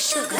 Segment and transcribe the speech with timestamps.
[0.00, 0.39] 是个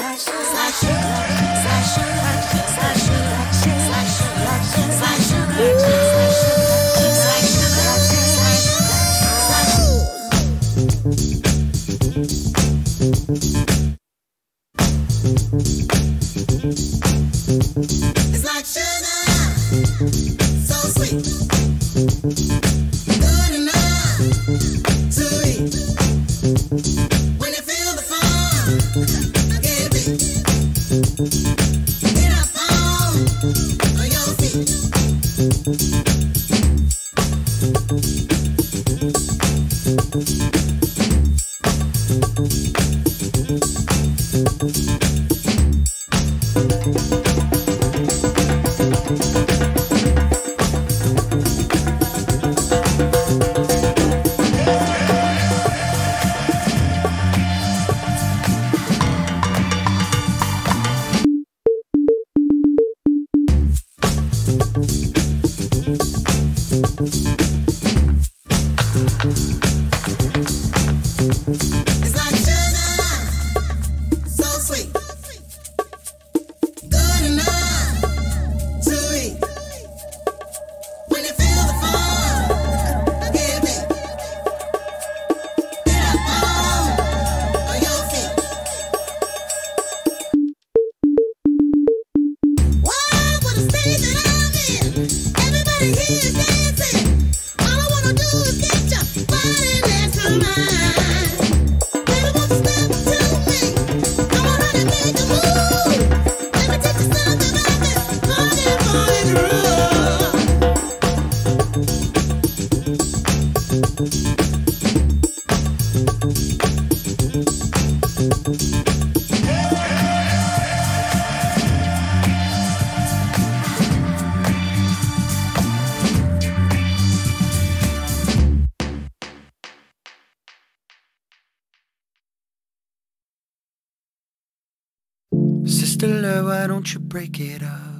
[136.80, 137.92] don't you break it up?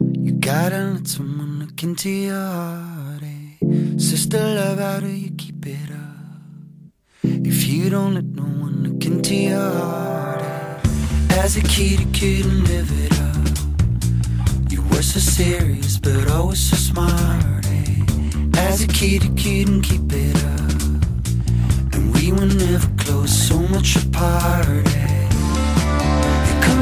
[0.00, 3.22] You gotta let someone look into your heart.
[3.22, 3.96] Eh?
[3.96, 7.22] Sister love, how do you keep it up?
[7.22, 10.42] If you don't let no one look into your heart.
[10.42, 11.42] Eh?
[11.44, 14.72] As a kid, you couldn't live it up.
[14.72, 17.66] You were so serious, but always so smart.
[17.66, 18.02] Eh?
[18.68, 21.94] As a kid, you couldn't keep it up.
[21.94, 25.15] And we were never close, so much apart.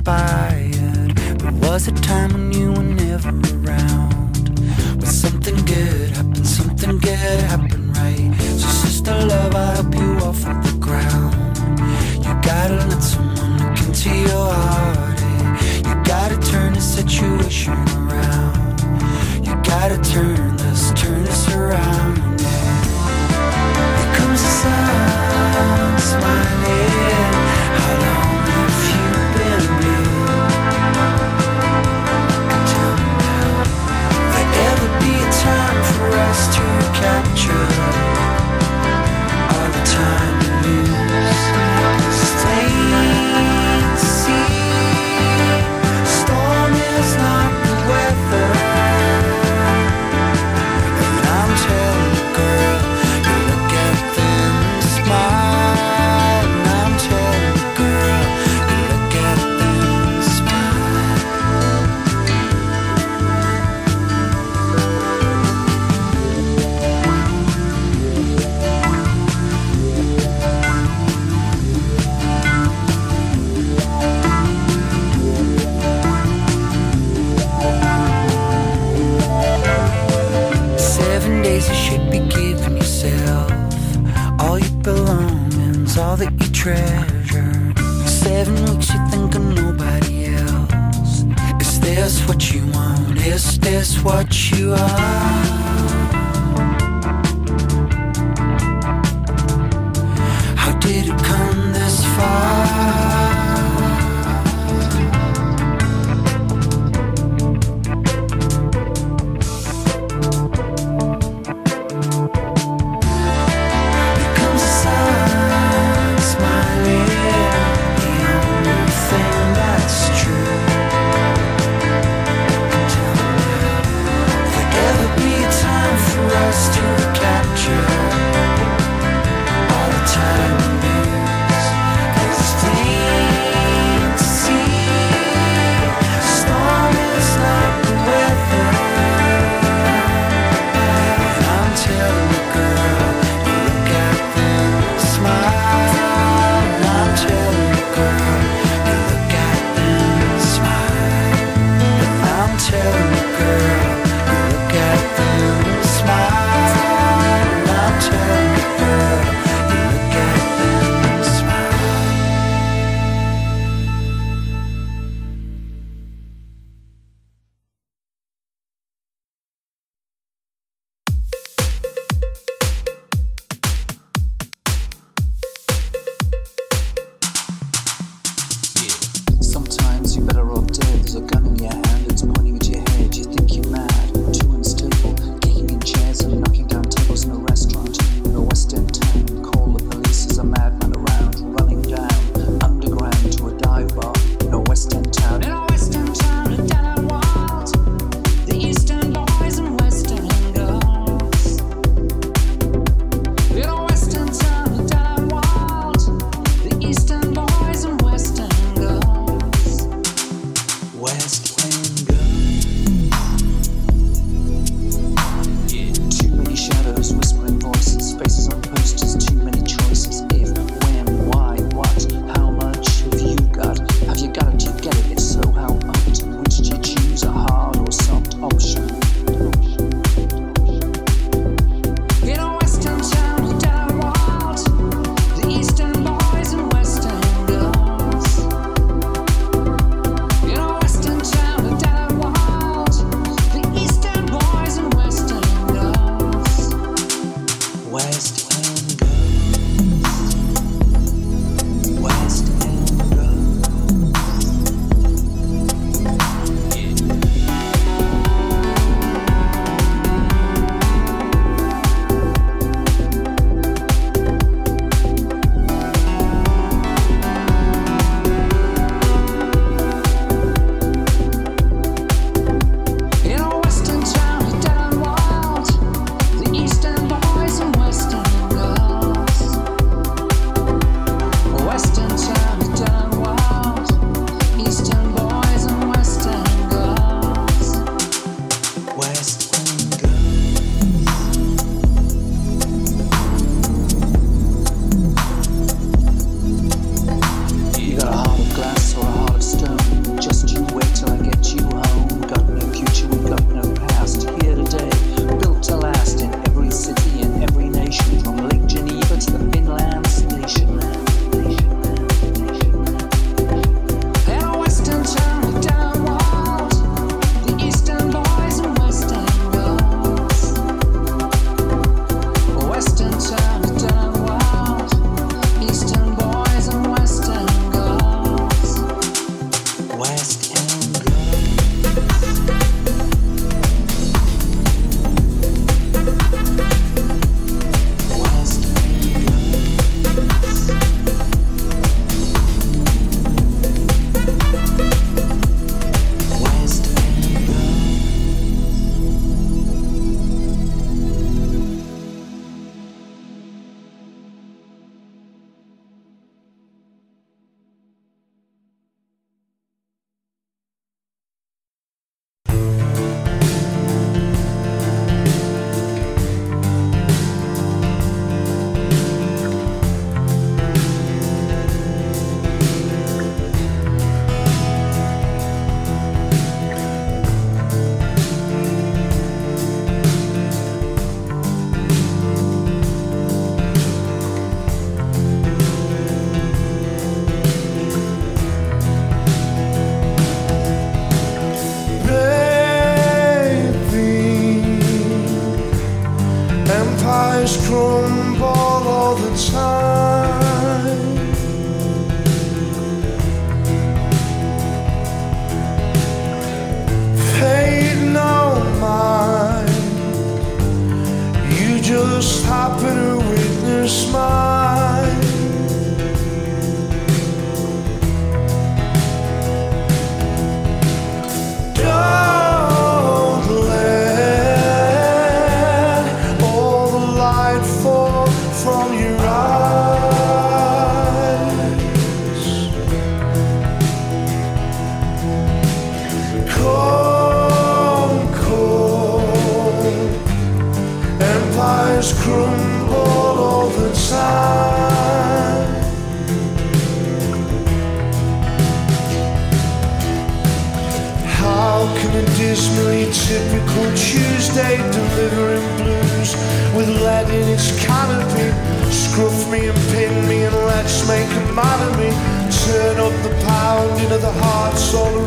[0.00, 1.14] inspired.
[1.38, 4.48] But was a time when you were never around?
[4.96, 8.34] When something good happened, something good happened, right?
[8.58, 11.34] So, sister love, I help you off of the ground.
[12.24, 15.20] You gotta let someone look into your heart.
[15.22, 15.88] Eh?
[15.88, 18.80] You gotta turn the situation around.
[19.44, 22.19] You gotta turn this, turn this around.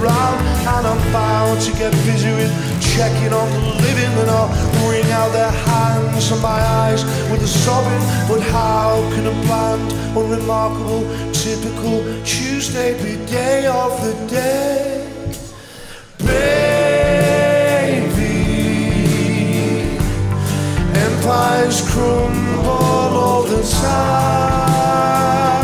[0.03, 0.37] around
[0.75, 2.51] and I'm bound to get busy with
[2.93, 4.13] checking on the living.
[4.21, 4.49] And I'll
[4.87, 8.03] wring out their hands and my eyes with a sobbing.
[8.27, 15.09] But how can a bland unremarkable, typical Tuesday be day of the day?
[16.19, 16.53] Baby
[20.95, 25.62] empires crumble all the time.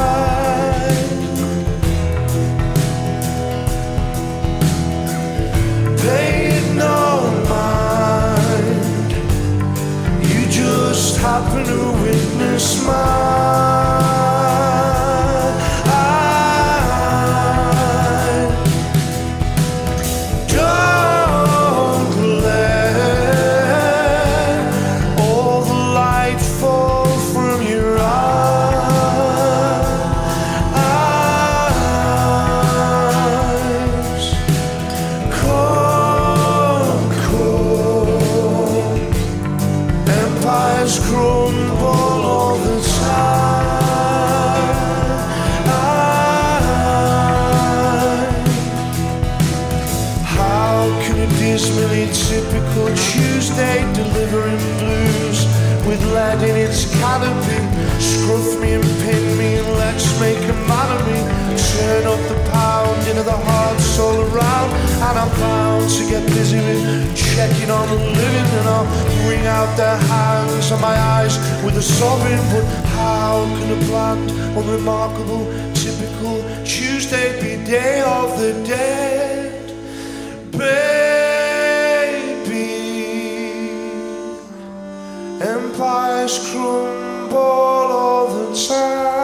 [11.29, 13.88] happen to witness my
[65.97, 68.85] to get busy with checking on the living and I'll
[69.27, 74.29] wring out their hands and my eyes with a sobbing but how can a bland,
[74.55, 79.71] unremarkable, typical Tuesday be day of the dead?
[80.51, 80.99] Baby
[85.41, 89.18] Empires crumble all the time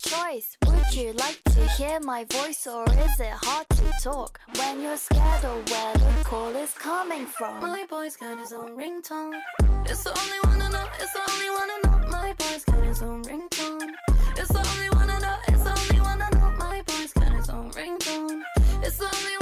[0.00, 0.56] choice.
[0.66, 4.96] Would you like to hear my voice or is it hard to talk when you're
[4.96, 7.60] scared of where the call is coming from?
[7.60, 9.38] My boy's got his own ringtone.
[9.84, 12.08] It's the only one I know, it's the only one I know.
[12.08, 13.90] My boy's got his own ringtone.
[14.36, 16.50] It's the only one I know, it's the only one I know.
[16.58, 18.42] My boy's got his own ringtone.
[18.82, 19.39] It's the only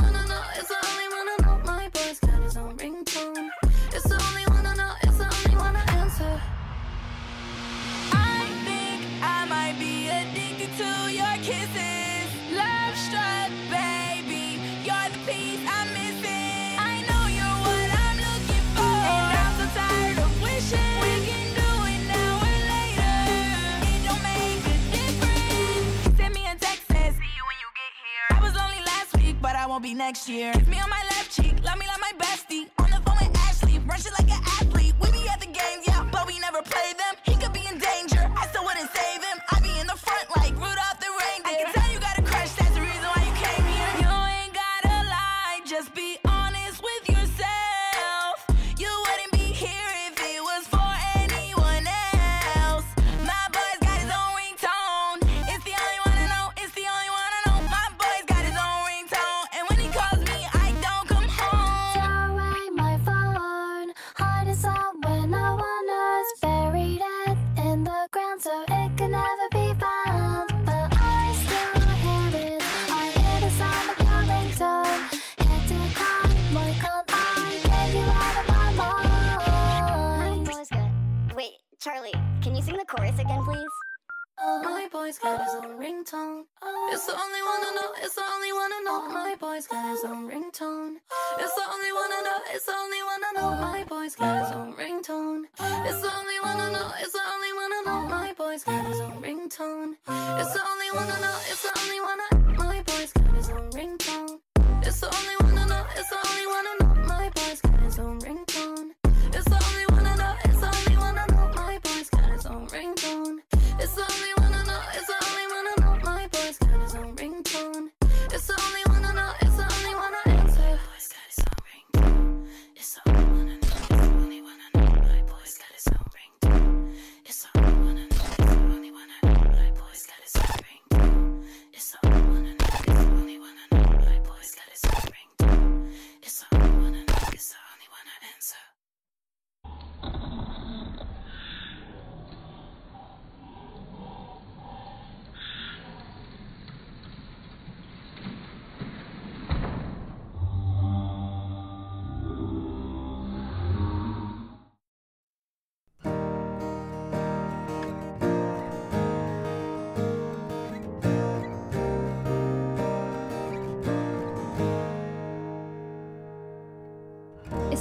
[29.78, 30.52] will be next year.
[30.66, 32.66] Me on my left cheek, love me like my bestie.
[32.78, 34.94] On the phone with Ashley, run like an athlete.
[35.00, 35.87] We be at the games.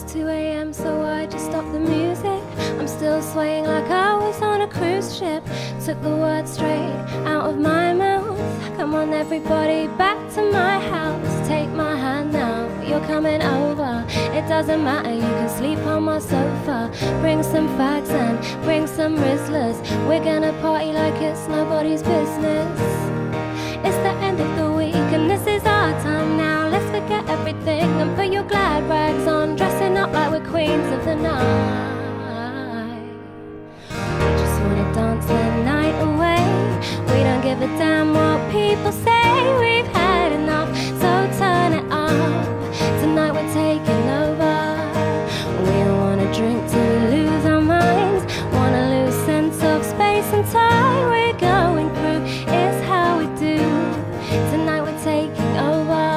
[0.08, 2.42] 2 a.m., so I just stopped the music?
[2.80, 5.44] I'm still swaying like I was on a cruise ship.
[5.84, 8.40] Took the words straight out of my mouth.
[8.78, 11.48] Come on, everybody, back to my house.
[11.48, 14.06] Take my hand now, you're coming over.
[14.08, 16.90] It doesn't matter, you can sleep on my sofa.
[17.20, 19.78] Bring some fags and bring some Rizlas.
[20.08, 22.80] We're gonna party like it's nobody's business.
[23.84, 26.68] It's the end of the week, and this is our time now.
[26.70, 29.56] Let's forget everything and put your glad rags on.
[29.56, 33.04] Dress acting up like we're queens of the night.
[33.90, 36.44] We just wanna dance the night away.
[37.12, 39.28] We don't give a damn what people say.
[39.60, 40.70] We've had enough,
[41.02, 42.44] so turn it up.
[43.02, 44.58] Tonight we're taking over.
[45.64, 48.24] We don't wanna drink till we lose our minds.
[48.54, 51.10] Wanna lose sense of space and time.
[51.14, 52.24] We're going through.
[52.60, 53.60] It's how we do.
[54.52, 56.08] Tonight we're taking over.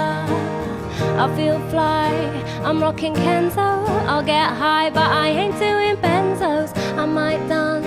[1.23, 2.40] I feel fly.
[2.71, 3.59] I'm rocking Kenzo.
[4.07, 6.71] I'll get high, but I ain't doing benzos.
[6.97, 7.85] I might dance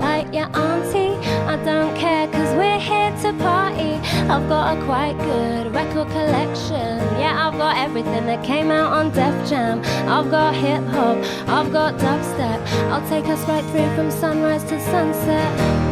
[0.00, 1.18] like your auntie.
[1.46, 3.96] I don't care, cause we're here to party.
[4.32, 6.96] I've got a quite good record collection.
[7.20, 9.80] Yeah, I've got everything that came out on Def Jam.
[10.08, 12.66] I've got hip hop, I've got dubstep.
[12.90, 15.91] I'll take us right through from sunrise to sunset.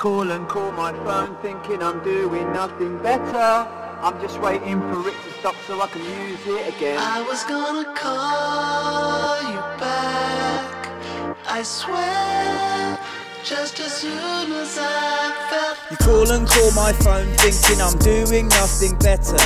[0.00, 3.68] Call and call my phone thinking I'm doing nothing better.
[4.00, 6.96] I'm just waiting for it to stop so I can use it again.
[6.98, 11.36] I was gonna call you back.
[11.46, 12.98] I swear,
[13.44, 15.76] just as soon as I felt.
[15.90, 19.36] You call and call my phone thinking I'm doing nothing better.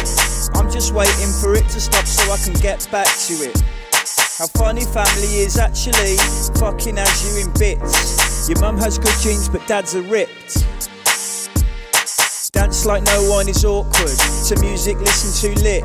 [0.57, 3.61] I'm just waiting for it to stop so I can get back to it.
[4.39, 6.17] How funny family is actually
[6.61, 8.34] fucking as you in bits.
[8.47, 10.67] Your mum has good jeans, but dad's are ripped.
[12.53, 14.19] Dance like no one is awkward.
[14.49, 15.83] To music, listen to lit.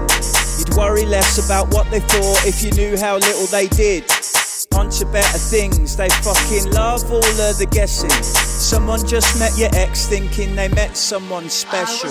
[0.59, 4.03] You'd worry less about what they thought if you knew how little they did.
[4.75, 8.11] On to better things, they fucking love all of the guessing.
[8.23, 12.09] Someone just met your ex thinking they met someone special.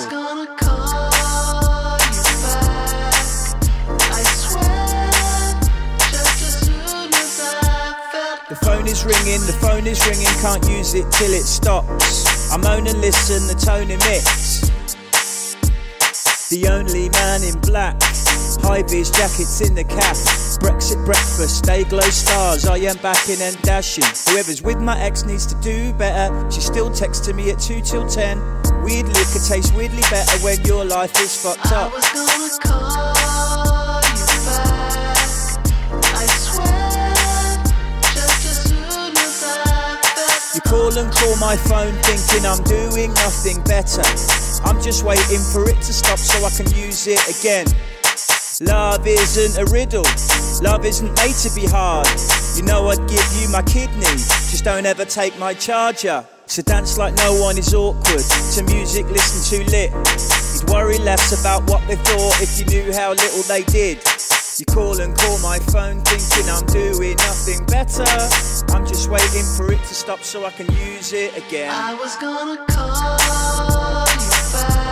[8.88, 12.50] Is ringing, the phone is ringing, can't use it till it stops.
[12.50, 14.60] I moan and listen, the tone emits.
[16.48, 18.00] The only man in black.
[18.64, 20.16] High vis jackets in the cap.
[20.64, 22.66] Brexit breakfast, day glow stars.
[22.66, 24.04] I am backing and dashing.
[24.32, 26.50] Whoever's with my ex needs to do better.
[26.50, 28.38] She still texting me at 2 till 10.
[28.82, 31.92] Weird liquor tastes weirdly better when your life is fucked up.
[40.58, 44.02] You call and call my phone thinking I'm doing nothing better.
[44.66, 47.66] I'm just waiting for it to stop so I can use it again.
[48.66, 50.02] Love isn't a riddle.
[50.60, 52.08] Love isn't made to be hard.
[52.56, 54.02] You know I'd give you my kidney,
[54.50, 56.26] just don't ever take my charger.
[56.46, 58.24] So dance like no one is awkward.
[58.56, 59.92] To music, listen to lit.
[59.92, 63.98] You'd worry less about what they thought if you knew how little they did.
[64.58, 68.02] You call and call my phone thinking I'm doing nothing better.
[68.72, 71.70] I'm just waiting for it to stop so I can use it again.
[71.72, 74.87] I was gonna call you back.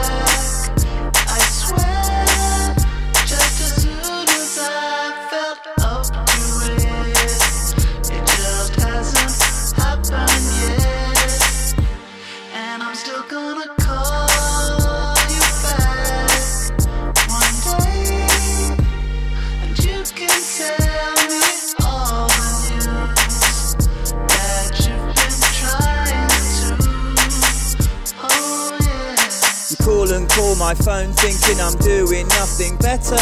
[30.58, 33.16] My phone thinking I'm doing nothing better.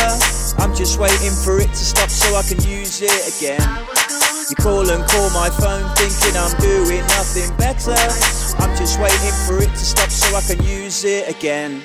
[0.58, 3.60] I'm just waiting for it to stop so I can use it again.
[4.50, 7.96] You call and call my phone thinking I'm doing nothing better.
[8.62, 11.82] I'm just waiting for it to stop so I can use it again.